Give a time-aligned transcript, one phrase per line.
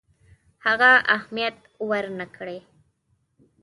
[0.65, 1.55] هغه اهمیت
[1.89, 2.59] ورنه کړي.